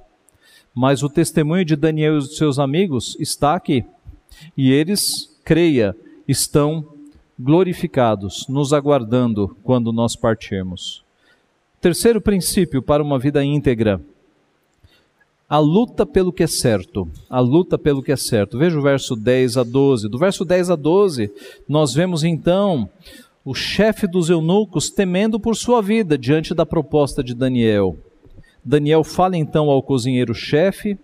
[0.75, 3.85] Mas o testemunho de Daniel e os seus amigos está aqui.
[4.57, 6.85] E eles, creia, estão
[7.39, 11.05] glorificados, nos aguardando quando nós partirmos.
[11.81, 14.01] Terceiro princípio para uma vida íntegra:
[15.49, 17.09] a luta pelo que é certo.
[17.29, 18.59] A luta pelo que é certo.
[18.59, 20.09] Veja o verso 10 a 12.
[20.09, 21.33] Do verso 10 a 12,
[21.69, 22.89] nós vemos então
[23.45, 27.97] o chefe dos eunucos temendo por sua vida diante da proposta de Daniel.
[28.65, 30.99] Daniel fala então ao cozinheiro-chefe,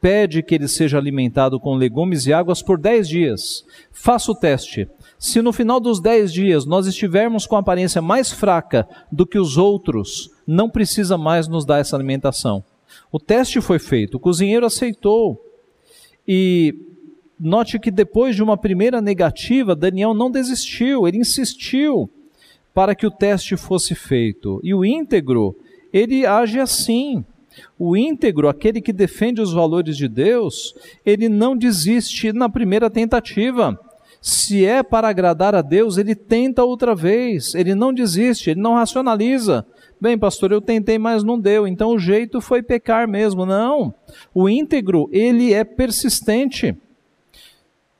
[0.00, 3.64] pede que ele seja alimentado com legumes e águas por dez dias.
[3.92, 4.88] Faça o teste.
[5.18, 9.56] Se no final dos dez dias nós estivermos com aparência mais fraca do que os
[9.56, 12.62] outros, não precisa mais nos dar essa alimentação.
[13.10, 15.40] O teste foi feito, o cozinheiro aceitou.
[16.26, 16.74] E
[17.38, 22.08] Note que depois de uma primeira negativa, Daniel não desistiu, ele insistiu
[22.72, 24.58] para que o teste fosse feito.
[24.62, 25.54] E o íntegro,
[25.92, 27.24] ele age assim.
[27.78, 33.78] O íntegro, aquele que defende os valores de Deus, ele não desiste na primeira tentativa.
[34.20, 38.74] Se é para agradar a Deus, ele tenta outra vez, ele não desiste, ele não
[38.74, 39.64] racionaliza.
[40.00, 43.46] Bem, pastor, eu tentei, mas não deu, então o jeito foi pecar mesmo.
[43.46, 43.94] Não.
[44.34, 46.76] O íntegro, ele é persistente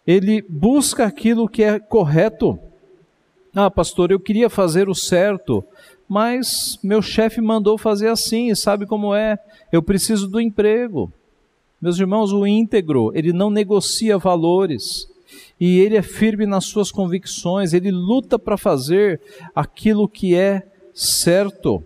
[0.07, 2.59] ele busca aquilo que é correto.
[3.55, 5.65] Ah, pastor, eu queria fazer o certo,
[6.09, 9.39] mas meu chefe mandou fazer assim, e sabe como é?
[9.73, 11.13] Eu preciso do emprego.
[11.81, 15.09] Meus irmãos, o íntegro, ele não negocia valores,
[15.59, 19.21] e ele é firme nas suas convicções, ele luta para fazer
[19.55, 20.63] aquilo que é
[20.95, 21.83] certo.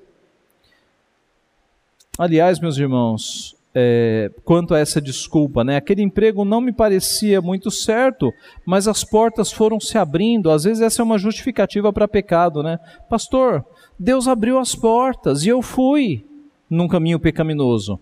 [2.18, 5.76] Aliás, meus irmãos, é, quanto a essa desculpa, né?
[5.76, 8.32] Aquele emprego não me parecia muito certo,
[8.66, 10.50] mas as portas foram se abrindo.
[10.50, 12.78] Às vezes essa é uma justificativa para pecado, né?
[13.08, 13.64] Pastor,
[13.98, 16.24] Deus abriu as portas e eu fui
[16.68, 17.98] num caminho pecaminoso.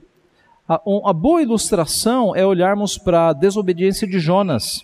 [0.69, 4.83] A, a boa ilustração é olharmos para a desobediência de Jonas.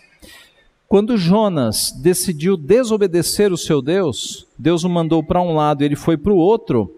[0.87, 5.97] Quando Jonas decidiu desobedecer o seu Deus, Deus o mandou para um lado e ele
[5.97, 6.94] foi para o outro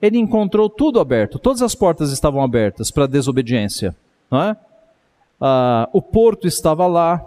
[0.00, 3.94] ele encontrou tudo aberto, todas as portas estavam abertas para desobediência.
[4.30, 4.56] Não é?
[5.40, 7.24] ah, o porto estava lá,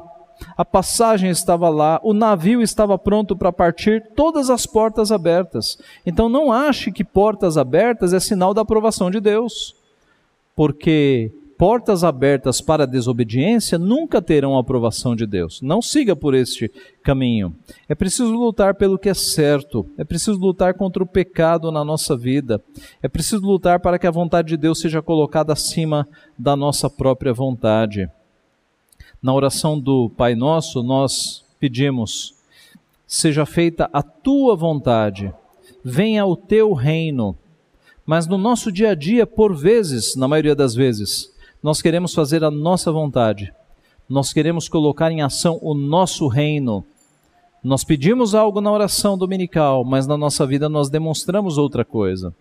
[0.58, 5.78] a passagem estava lá, o navio estava pronto para partir, todas as portas abertas.
[6.06, 9.76] Então não ache que portas abertas é sinal da aprovação de Deus,
[10.56, 11.32] porque
[11.62, 15.62] portas abertas para a desobediência nunca terão a aprovação de Deus.
[15.62, 16.72] Não siga por este
[17.04, 17.56] caminho.
[17.88, 22.18] É preciso lutar pelo que é certo, é preciso lutar contra o pecado na nossa
[22.18, 22.60] vida,
[23.00, 27.32] é preciso lutar para que a vontade de Deus seja colocada acima da nossa própria
[27.32, 28.10] vontade.
[29.22, 32.34] Na oração do Pai Nosso, nós pedimos:
[33.06, 35.32] seja feita a tua vontade,
[35.84, 37.38] venha o teu reino.
[38.04, 41.31] Mas no nosso dia a dia, por vezes, na maioria das vezes,
[41.62, 43.54] nós queremos fazer a nossa vontade.
[44.10, 46.84] nós queremos colocar em ação o nosso reino.
[47.64, 52.36] Nós pedimos algo na oração dominical, mas na nossa vida nós demonstramos outra coisa.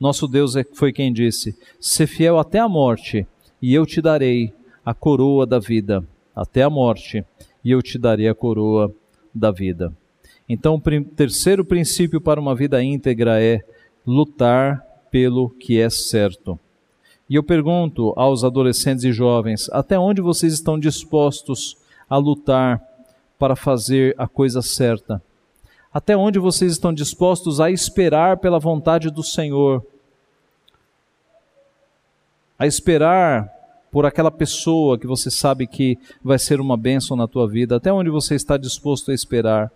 [0.00, 3.26] Nosso Deus é, foi quem disse: "Se fiel até a morte,
[3.62, 4.52] e eu te darei
[4.84, 6.04] a coroa da vida,
[6.34, 7.24] até a morte,
[7.64, 8.92] e eu te darei a coroa
[9.32, 9.92] da vida."
[10.48, 13.62] Então, o terceiro princípio para uma vida íntegra é
[14.04, 16.58] lutar pelo que é certo.
[17.28, 21.76] E eu pergunto aos adolescentes e jovens: até onde vocês estão dispostos
[22.08, 22.82] a lutar
[23.38, 25.22] para fazer a coisa certa?
[25.92, 29.84] Até onde vocês estão dispostos a esperar pela vontade do Senhor?
[32.58, 33.48] A esperar
[33.92, 37.76] por aquela pessoa que você sabe que vai ser uma bênção na tua vida?
[37.76, 39.70] Até onde você está disposto a esperar?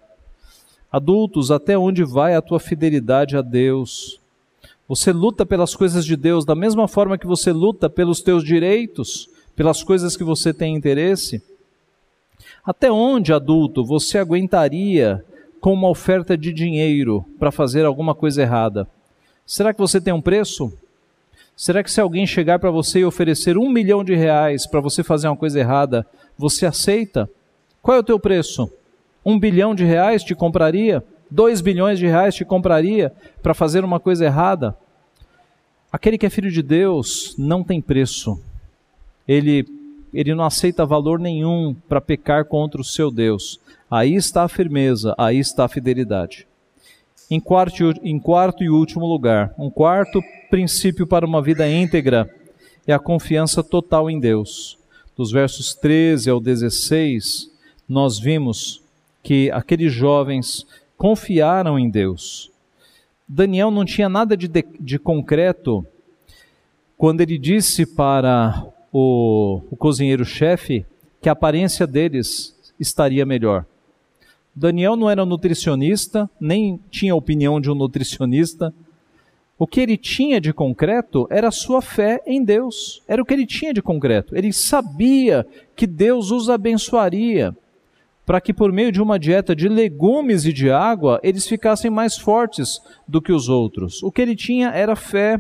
[0.91, 4.21] Adultos, até onde vai a tua fidelidade a Deus?
[4.89, 9.29] Você luta pelas coisas de Deus da mesma forma que você luta pelos teus direitos,
[9.55, 11.43] pelas coisas que você tem interesse?
[12.65, 15.23] Até onde, adulto, você aguentaria
[15.61, 18.89] com uma oferta de dinheiro para fazer alguma coisa errada?
[19.45, 20.73] Será que você tem um preço?
[21.55, 25.03] Será que se alguém chegar para você e oferecer um milhão de reais para você
[25.03, 26.07] fazer uma coisa errada,
[26.39, 27.29] você aceita?
[27.83, 28.71] Qual é o teu preço?
[29.23, 31.05] Um bilhão de reais te compraria?
[31.31, 33.13] 2 bilhões de reais te compraria
[33.43, 34.77] para fazer uma coisa errada?
[35.91, 38.41] Aquele que é filho de Deus não tem preço.
[39.27, 39.67] Ele,
[40.13, 43.61] ele não aceita valor nenhum para pecar contra o seu Deus.
[43.91, 46.47] Aí está a firmeza, aí está a fidelidade.
[47.31, 52.35] Em quarto, em quarto e último lugar, um quarto princípio para uma vida íntegra
[52.87, 54.79] é a confiança total em Deus.
[55.17, 57.51] Dos versos 13 ao 16,
[57.89, 58.83] nós vimos
[59.23, 60.67] que aqueles jovens
[60.99, 62.51] confiaram em Deus.
[63.27, 65.87] Daniel não tinha nada de, de, de concreto
[66.97, 70.85] quando ele disse para o, o cozinheiro-chefe
[71.23, 73.65] que a aparência deles estaria melhor.
[74.55, 78.75] Daniel não era nutricionista, nem tinha a opinião de um nutricionista.
[79.57, 83.03] O que ele tinha de concreto era a sua fé em Deus.
[83.07, 84.37] Era o que ele tinha de concreto.
[84.37, 85.47] Ele sabia
[85.77, 87.55] que Deus os abençoaria
[88.29, 92.19] para que por meio de uma dieta de legumes e de água eles ficassem mais
[92.19, 94.03] fortes do que os outros.
[94.03, 95.39] O que ele tinha era fé,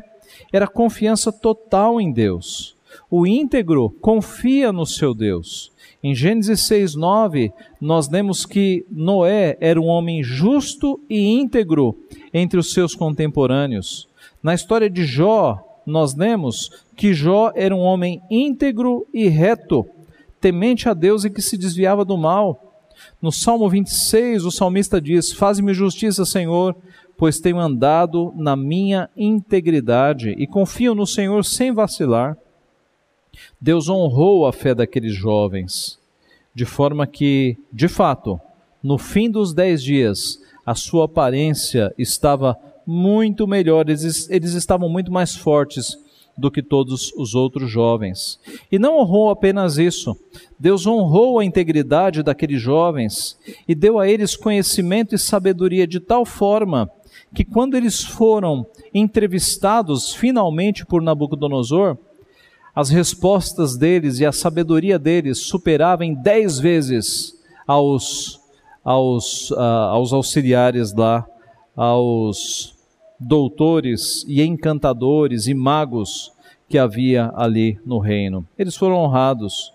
[0.50, 2.74] era confiança total em Deus.
[3.10, 5.70] O íntegro confia no seu Deus.
[6.02, 11.94] Em Gênesis 6:9, nós lemos que Noé era um homem justo e íntegro
[12.32, 14.08] entre os seus contemporâneos.
[14.42, 19.84] Na história de Jó, nós lemos que Jó era um homem íntegro e reto,
[20.40, 22.64] temente a Deus e que se desviava do mal.
[23.20, 26.76] No Salmo 26, o salmista diz: Faz-me justiça, Senhor,
[27.16, 32.36] pois tenho andado na minha integridade e confio no Senhor sem vacilar.
[33.60, 35.98] Deus honrou a fé daqueles jovens,
[36.54, 38.40] de forma que, de fato,
[38.82, 42.56] no fim dos dez dias, a sua aparência estava
[42.86, 45.98] muito melhor, eles, eles estavam muito mais fortes
[46.38, 48.38] do que todos os outros jovens.
[48.70, 50.16] E não honrou apenas isso,
[50.58, 53.36] Deus honrou a integridade daqueles jovens
[53.66, 56.88] e deu a eles conhecimento e sabedoria de tal forma
[57.34, 58.64] que, quando eles foram
[58.94, 61.98] entrevistados finalmente por Nabucodonosor,
[62.74, 67.34] as respostas deles e a sabedoria deles superavam em dez vezes
[67.66, 68.40] aos,
[68.84, 71.26] aos, uh, aos auxiliares lá,
[71.76, 72.77] aos
[73.18, 76.32] doutores e encantadores e magos
[76.68, 78.46] que havia ali no reino.
[78.58, 79.72] Eles foram honrados.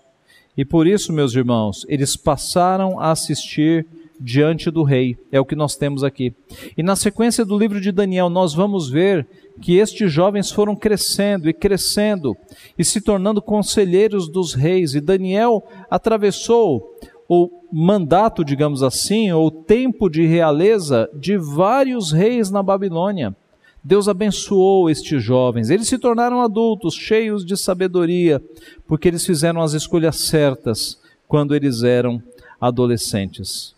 [0.56, 3.86] E por isso, meus irmãos, eles passaram a assistir
[4.20, 5.16] diante do rei.
[5.32, 6.32] É o que nós temos aqui.
[6.76, 9.26] E na sequência do livro de Daniel, nós vamos ver
[9.60, 12.36] que estes jovens foram crescendo e crescendo
[12.78, 14.94] e se tornando conselheiros dos reis.
[14.94, 16.96] E Daniel atravessou
[17.28, 23.34] o mandato, digamos assim, ou tempo de realeza de vários reis na Babilônia.
[23.82, 25.68] Deus abençoou estes jovens.
[25.68, 28.42] Eles se tornaram adultos, cheios de sabedoria,
[28.86, 30.98] porque eles fizeram as escolhas certas
[31.28, 32.22] quando eles eram
[32.60, 33.74] adolescentes.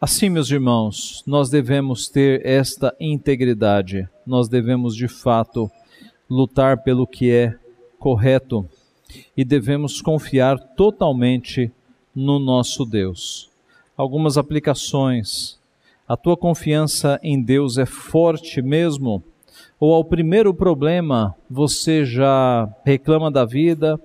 [0.00, 5.70] Assim, meus irmãos, nós devemos ter esta integridade, nós devemos de fato
[6.28, 7.54] lutar pelo que é
[7.98, 8.68] correto
[9.36, 11.70] e devemos confiar totalmente
[12.14, 13.50] no nosso Deus.
[13.96, 15.58] Algumas aplicações.
[16.06, 19.22] A tua confiança em Deus é forte mesmo?
[19.78, 24.00] Ou ao primeiro problema você já reclama da vida,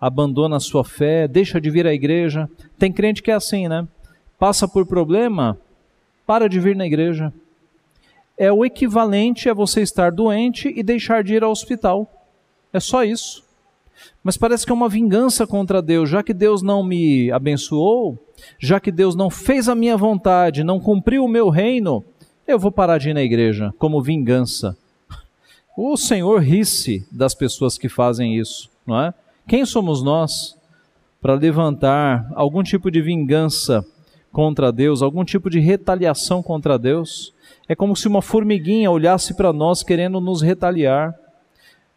[0.00, 2.48] abandona a sua fé, deixa de vir à igreja?
[2.78, 3.86] Tem crente que é assim, né?
[4.38, 5.58] Passa por problema,
[6.26, 7.32] para de vir na igreja.
[8.36, 12.10] É o equivalente a você estar doente e deixar de ir ao hospital.
[12.72, 13.44] É só isso.
[14.22, 18.18] Mas parece que é uma vingança contra Deus, já que Deus não me abençoou,
[18.58, 22.04] já que Deus não fez a minha vontade, não cumpriu o meu reino,
[22.46, 24.76] eu vou parar de ir na igreja como vingança.
[25.76, 29.14] O Senhor ri-se das pessoas que fazem isso, não é?
[29.48, 30.56] Quem somos nós
[31.20, 33.84] para levantar algum tipo de vingança
[34.30, 37.32] contra Deus, algum tipo de retaliação contra Deus?
[37.68, 41.14] É como se uma formiguinha olhasse para nós querendo nos retaliar.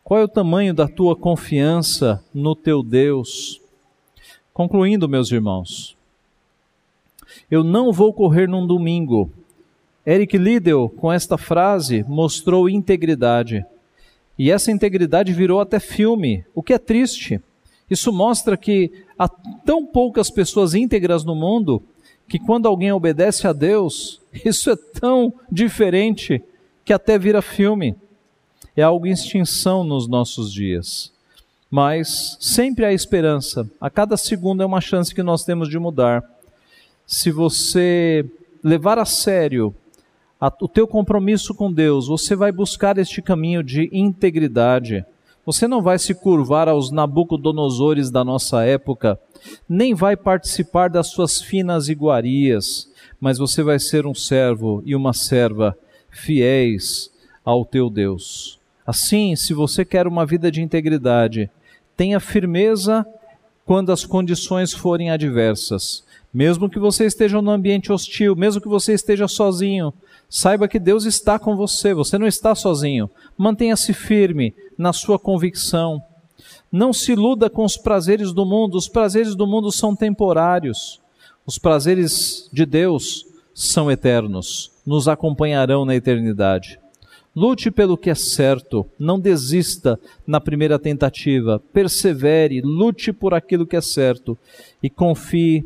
[0.05, 3.59] Qual é o tamanho da tua confiança no teu Deus?
[4.53, 5.97] Concluindo, meus irmãos,
[7.49, 9.31] eu não vou correr num domingo.
[10.05, 13.65] Eric Liddell, com esta frase, mostrou integridade.
[14.37, 17.41] E essa integridade virou até filme, o que é triste.
[17.89, 21.81] Isso mostra que há tão poucas pessoas íntegras no mundo
[22.29, 26.43] que quando alguém obedece a Deus, isso é tão diferente
[26.85, 27.95] que até vira filme.
[28.75, 31.11] É algo em extinção nos nossos dias.
[31.71, 33.69] Mas sempre há esperança.
[33.79, 36.23] A cada segundo é uma chance que nós temos de mudar.
[37.05, 38.25] Se você
[38.63, 39.73] levar a sério
[40.61, 45.05] o teu compromisso com Deus, você vai buscar este caminho de integridade.
[45.45, 49.19] Você não vai se curvar aos Nabucodonosores da nossa época,
[49.69, 55.13] nem vai participar das suas finas iguarias, mas você vai ser um servo e uma
[55.13, 55.77] serva
[56.09, 57.11] fiéis
[57.43, 58.59] ao teu Deus.
[58.85, 61.49] Assim, se você quer uma vida de integridade,
[61.97, 63.05] tenha firmeza
[63.65, 66.03] quando as condições forem adversas.
[66.33, 69.93] Mesmo que você esteja num ambiente hostil, mesmo que você esteja sozinho,
[70.29, 73.09] Saiba que Deus está com você, você não está sozinho.
[73.37, 76.01] Mantenha-se firme na sua convicção.
[76.71, 80.99] Não se iluda com os prazeres do mundo, os prazeres do mundo são temporários.
[81.45, 86.79] Os prazeres de Deus são eternos, nos acompanharão na eternidade.
[87.35, 93.75] Lute pelo que é certo, não desista na primeira tentativa, persevere, lute por aquilo que
[93.75, 94.37] é certo
[94.81, 95.65] e confie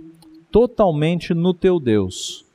[0.52, 2.50] totalmente no teu Deus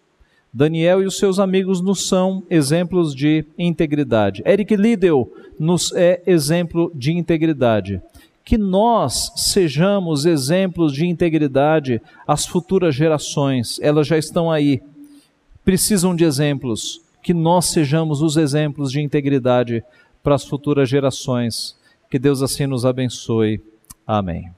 [0.57, 4.41] Daniel e os seus amigos nos são exemplos de integridade.
[4.47, 8.01] Eric Liddell nos é exemplo de integridade.
[8.45, 14.81] Que nós sejamos exemplos de integridade às futuras gerações, elas já estão aí,
[15.65, 19.83] precisam de exemplos que nós sejamos os exemplos de integridade
[20.23, 21.75] para as futuras gerações.
[22.11, 23.63] Que Deus assim nos abençoe.
[24.07, 24.53] Amém.